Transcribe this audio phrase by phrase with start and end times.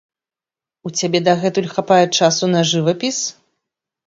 [0.89, 3.23] У цябе дагэтуль хапае часу на жывапіс?